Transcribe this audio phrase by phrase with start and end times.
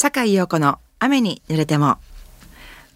[0.00, 1.98] 坂井陽子の雨に濡れても。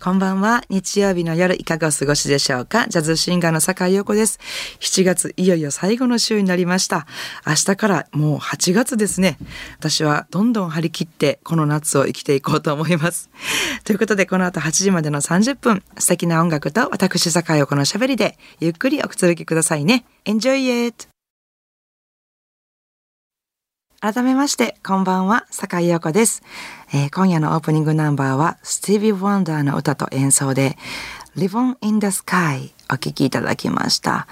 [0.02, 0.64] こんばんは。
[0.70, 4.38] 日曜日の夜いかがお過ごしでしょうかジャズシンガーの坂井陽子です。
[4.80, 7.06] 7月いよいよ最後の週になりました。
[7.46, 9.36] 明日からもう8月ですね。
[9.78, 13.28] 私はどんどん張り切ってこの夏を生きていこうと思います。
[13.84, 20.06] ということでこの後8時までの30分、素敵な音楽と私坂井陽子の喋りでゆっくりおくつろぎくださいね。
[20.24, 21.13] Enjoy it!
[24.04, 26.42] 改めまして、こんばんは、坂井陽子です、
[26.92, 30.76] えー今夜のオープニングナンバーは、スティービー・ワンダーの歌と演奏で、
[31.38, 34.26] Live on in the Sky お聴きいただきました。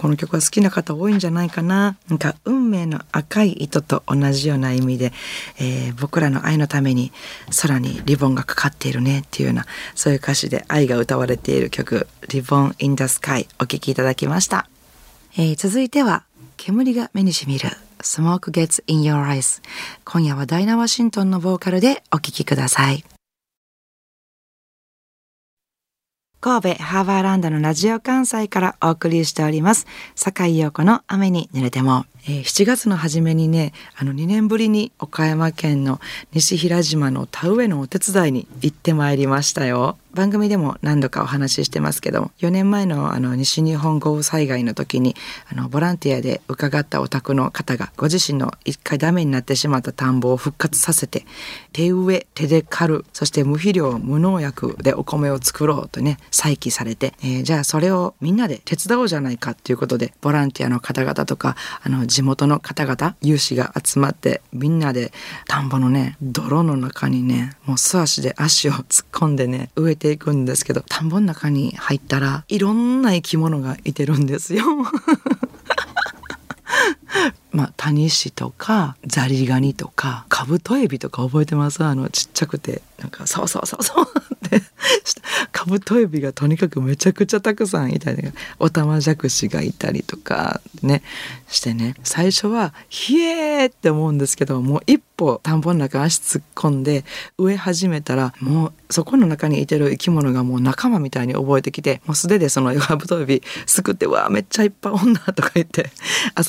[0.00, 1.96] この曲は好きな方多いんじゃないかな。
[2.08, 5.12] なんか、運命の赤い糸と同じような意味で、
[5.58, 7.10] えー僕らの愛のために
[7.60, 14.68] 空にリボンがかかっているねっていうような、そういう歌詞で愛が歌われている曲、Live on in the Sky お聴きいただきました。
[15.36, 16.22] えー続いては
[16.56, 17.68] 煙が目にしみる。
[18.00, 19.62] Smoke Gets in Your Eyes.
[20.04, 23.04] 今夜はダイナ・ワシントンのボーカルでお聴きください。
[26.40, 29.86] 神戸ハーバーランドのラジオ関西からお送りしております。
[30.14, 36.00] 酒井陽子の雨に濡れても、えー7月の初めにねあの2年ぶりに岡山県の
[36.32, 39.96] 西平島の田植えのお手伝いに行ってまいりましたよ。
[40.16, 45.14] 番組でも何度かお話ししてますけど4年前のあの西日本豪雨災害の時に
[45.52, 51.26] あのボランティアで伺ったお宅の方がご自身の一回ダメになってしまった田んぼを復活させて
[51.74, 65.12] 手植え手で刈るそして無肥料無農薬でお米を作ろうとね再起されて、えーじゃあそれをみんなで手伝おうじゃないかっていうことでボランティアの方々とかあの地元の方々有志が集まってみんなで
[65.46, 74.64] 田んぼのね泥の中にねもう素足で足を突っ込んでね植えていくんですけど田んぼの中に入ったらいろんな生き物がいてるんですよ。
[77.52, 81.84] まあ、タニシとかザリガニとかカブトエビとか覚えてます？
[81.84, 84.06] あのちっちゃくてなんかそうそうそうそう
[84.46, 84.62] って
[85.52, 88.22] カブトエビがとにかくめちゃくちゃたくさんいたり
[88.58, 91.02] オタマジャクシがいたりとかね
[91.48, 97.04] してね最初は「ひえー!」って思うんですけどもう一歩田んぼの中足突っ込んで
[97.38, 105.90] 植え始めたらもうそこの中にいてる生き物がもう仲間みたいに覚えてきてもう素手でそのカブトエビすくって「うわめっちゃいっぱいおんな」とか言って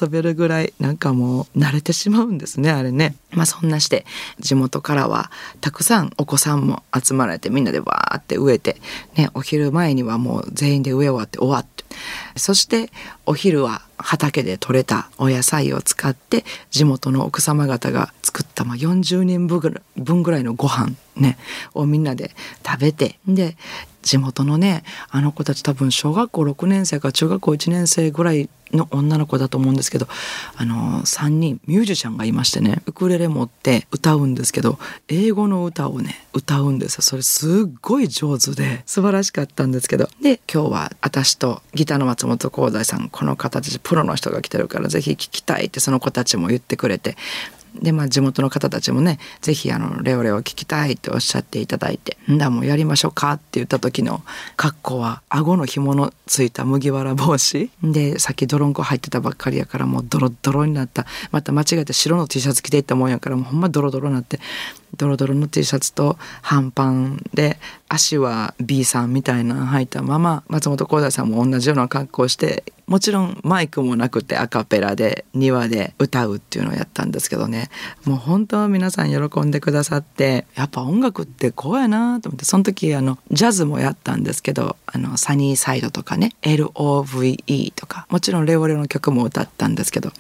[0.02, 3.16] 遊べるぐらいなんかもう慣れてしまうんですねあれね。
[3.32, 4.06] まあそんなして
[4.40, 8.78] 地元からはたくさんお子さんも集まられてみんなでわーって植えて、
[9.16, 11.78] ね、お昼前にはもう全員で植え終わって終わって。
[12.36, 12.92] そして
[13.30, 21.38] お昼は畑で採れたお野菜を使って地元の奥様方が作ったまあ40人分ぐらいのご飯ね
[21.74, 22.32] をみんなで
[22.66, 23.58] 食べてで
[24.02, 30.08] 地元のねあの子たち多分小学校6年生か中学校1年生ぐらいの女の子だと思うんですけど
[30.56, 40.10] あの3人ミュージシャンがいましてねウクレレ持って歌うんですけど英語の歌をね歌うんですそれすっごい上手で素晴らしかったんですけど。
[40.22, 47.18] で今日は私とギターの松本幸大さんこの方たちプロの人が来てるからぜひ聴きたいってその子たちも言ってくれて。
[47.82, 54.24] でまあ地元の方たちもねぜひあのレオレオ聞きたいっておっしゃっていただいて「んだもうやりましょうか」って言った時の
[54.56, 57.70] 格好は顎の紐のついた麦わら帽子。
[57.84, 61.06] でさっき泥んこ入ってたばっかりやからもうドロドロになった。
[61.32, 64.40] また間違えて白の T シャツ着ていったもんやからもうほんまドロドロになって。
[64.96, 67.60] ドロドロの T シャツと半パンで
[67.90, 77.70] 足は B さんみたいなの履いたまま松本幸大さんも同じような格好してもちろんマイクもなくてアカペラで庭で歌うっていうのをやったんですけどね。
[78.06, 90.14] もう本当は皆さん喜んでくださってやっぱ音楽ってこうやなと思ってその時あのジャズもやったんですけどあのサニーサイドとかね LOVE とかもちろんレオレオの曲も歌ったんですけど、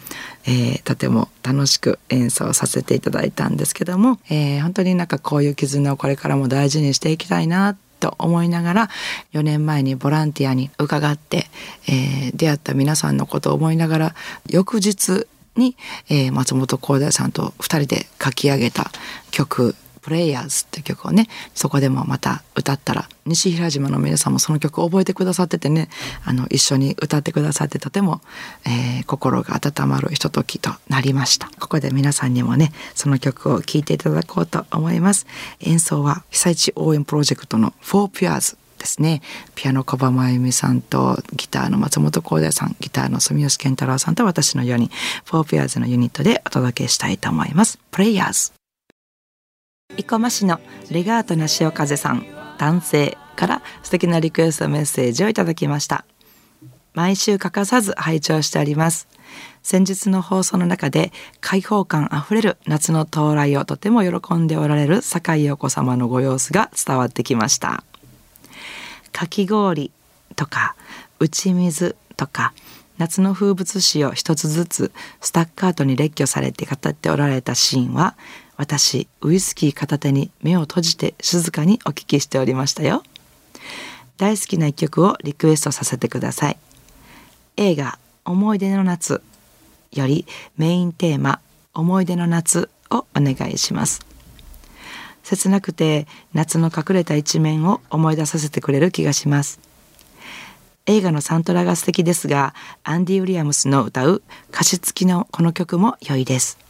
[0.45, 8.89] えーとても楽しく演奏させていただいたんですけども、えー本当になんかこういう絆をこれからも大事にしていきたいなと思いながら
[9.33, 11.45] 4年前にボランティアに伺って、
[11.87, 14.15] えー出会った皆さんのことを思いながら
[14.49, 15.75] 翌日に、
[16.09, 18.91] えー松本幸大さんと2人で書き上げた
[19.31, 19.75] 曲
[20.07, 25.89] 「プレイヤーズ」っていう曲をねそこでもまた歌ったら西平島の皆さんもその曲を覚えてくださっててね
[26.23, 28.21] あの一緒に歌ってくださってとても、
[28.65, 31.49] えー心が温まるひとときとなりました。
[31.59, 35.25] ここで皆さんにもねその曲を聴いていただこうと思います。
[35.59, 39.21] 演奏は被災地応援プロジェクトの「フォーピュアーズ」ですね。
[39.55, 44.89] ピアノ小葉真由美さんとギターの松本幸大さんギターの住吉健太郎さんと私の4人
[45.25, 47.79] フォーピアーズのユニットでお届けしたいと思います。
[47.91, 48.56] プレイヤーズ
[49.97, 50.59] 生駒市の
[50.91, 52.25] レガートな潮風さん
[52.57, 56.05] 男性から素敵なリクエストメッセージをいただきました。
[56.93, 59.07] 毎週欠かさず拝聴しております。
[59.61, 61.11] 先日の放送の中で
[61.41, 67.83] 開放感あふれる夏の到来をとても喜んでおられる坂井陽子様のご様子が伝わってきました。
[69.11, 69.91] かき氷
[70.35, 70.75] とか
[71.19, 72.53] 打ち水とか
[72.97, 74.91] 夏の風物詩を一つずつ
[75.21, 78.15] スタッカートに列挙されて語っておられたシーンは
[78.57, 83.03] 私ウイスキー片手に目を閉じて静かにお聞きしておりましたよ。
[84.17, 86.57] 大好きな一曲をリクエストさせてください。
[87.55, 89.21] 映画思い出の夏
[89.93, 90.25] より
[90.57, 91.39] メインテーマ
[91.73, 94.05] 思い出の夏をお願いします。
[95.23, 99.59] 切なくて夏の隠れた一面を思い出させてくれる気がします。
[100.87, 106.66] 映画のサントラが素敵ですがアンディ・ウィリアムスの歌う歌詞付きのこの曲も良いです。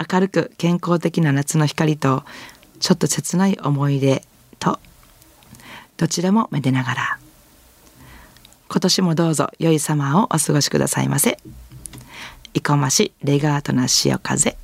[0.00, 2.24] 明るく健康的な夏の光と
[2.78, 4.24] ちょっと切ない思い出
[4.58, 4.80] と
[5.98, 7.18] どちらもめでながら。
[8.70, 11.38] 今年もどうぞ良いサマーをお過ごしくださいませ。
[12.54, 14.56] 生駒市レガートな潮風。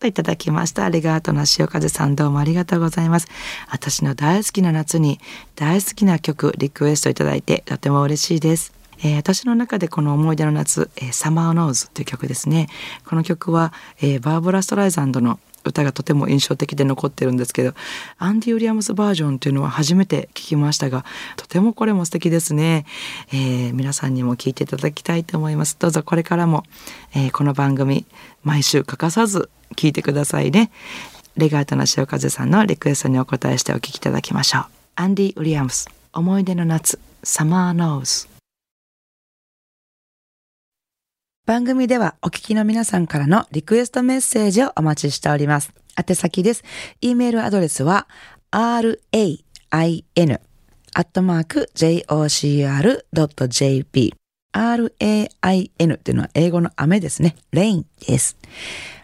[0.00, 0.90] といただきました。
[0.90, 3.28] レガートな潮風さんどうもありがとうございます。
[3.70, 5.18] 私の大好きな夏に
[5.56, 8.74] 大好きな曲リクエストいただいてとても嬉しいです。
[9.04, 12.68] えー、私の中でこの思い出の夏、えー、サマーノーズという曲ですね。
[13.06, 17.72] この曲は、えー、バーブラ・ストライザンドの歌がとても印象的で残ってるんですけど
[18.18, 21.04] アンディ・ウィリアムスバージョンというのは初めて聞きましたが
[21.36, 22.84] とてもこれも素敵ですね、
[23.32, 25.76] えー、皆さんにも聞いていただきたいと思います。
[25.78, 26.64] どうぞこれからも、
[27.14, 28.06] えー、この番組
[28.42, 30.70] 毎週欠かさず聞いてくださいね。
[31.36, 34.64] レガートの潮風さんのリクエストにお答えしてお聞きいただきましょう。
[34.96, 38.33] アンディ・ウィリアムス思い出の夏サマーノーズ
[41.46, 45.74] 番組ではお聞きの皆さんからのリクエストメッセージをお待ちしております。
[45.94, 46.64] 宛先です。
[47.02, 48.08] e メールアドレスは
[48.50, 48.96] rain
[49.70, 49.80] ア
[51.00, 53.04] ットマーク jocr.jp
[54.54, 57.36] rain というのは英語の雨ですね。
[57.52, 58.38] rain です。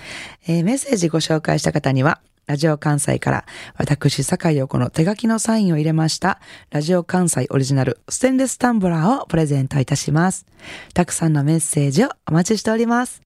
[0.48, 3.46] えー、メッセージご紹介した方には、ラジオ関西から
[3.76, 6.40] 私、坂井陽子の手書きのサインを入れました、
[6.72, 10.48] ラジオ関西オリジナルステンレスタンブラーをプレゼントいたします。
[10.96, 13.22] たくさんのメッセージをお待ちしております。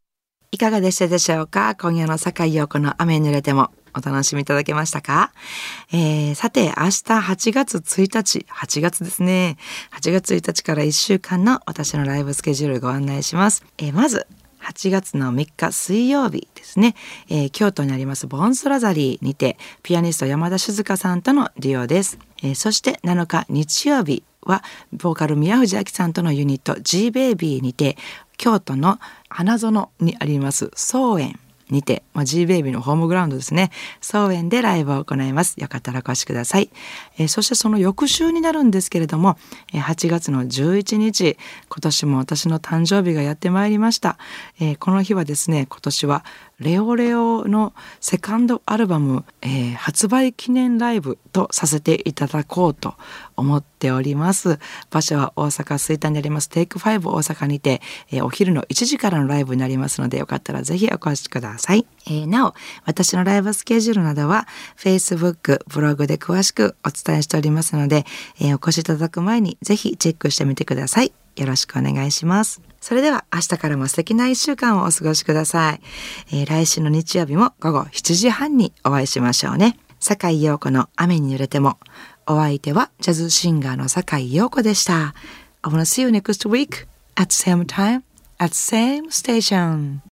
[0.52, 1.76] いかがでしたでしょうか？
[1.76, 5.32] 今夜の坂井陽子の雨に濡れてもお楽しみいただけましたか、
[5.92, 9.58] えー、さて、明日8月1日、8月ですね。
[9.92, 13.64] 8月1日から1週間の私のライブスケジュールご案内します。
[13.78, 14.28] えー、まず、
[14.62, 16.96] 8月の3日水曜日ですね、
[17.30, 27.98] えー、京都にありますボンスラザリーにてピアニスト山田静香さんとのデュオです、えー、そして7日日曜日はボーカル宮藤明さんとのユニット G ベイビーにて
[28.38, 29.00] 京都の
[29.30, 31.40] 花園にあります草園
[31.72, 33.72] にて、まあ、G ベイビーのホームグラウンドですね。
[34.02, 35.56] 草園でライブを行います。
[35.60, 36.70] よかったらお越しください、
[37.18, 39.38] えー、そしてその翌週になるんですけれども、
[39.74, 41.38] えー、8月の11日
[41.70, 44.18] 今年も私の誕生日がやってまいりました、
[44.60, 46.26] えー、この日はですね今年は
[46.60, 52.94] レオレオのセカンドアルバム、えー、発売記念ライブとさせていただこうと
[53.36, 54.60] 思っております。
[54.92, 56.50] 場所は大阪吹田にあります。
[56.50, 57.82] テイク5大阪にて、
[58.12, 61.61] えー、お昼の1時からのライブになりますのでよかったらぜひお越しください。
[61.62, 61.86] さい。
[62.08, 62.54] えー、なお、
[62.86, 64.48] 私のライブスケジュールなどは
[64.78, 68.06] Facebook、ブログで詳しくお伝えしておりますので、
[68.40, 71.14] えー、お越しいただく前にぜひチェックしてみてください。
[71.38, 72.62] よろしくお願いします。
[72.82, 75.82] それでは明日からも素敵な一週間をお過ごしください。
[76.32, 79.78] えー、来週の日曜日も午後7時半にお会いしましょうね。
[80.00, 81.78] 坂井陽子の雨に濡れても。
[82.28, 85.14] お相手はジャズシンガーの坂井陽子でした。
[85.64, 88.04] I wanna see you next week at same time
[88.40, 90.02] at same station.